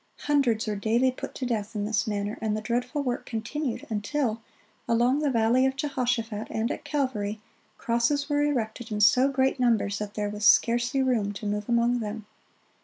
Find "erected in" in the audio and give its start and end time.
8.41-8.99